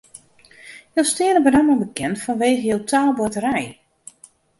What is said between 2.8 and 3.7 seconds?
taalboarterij.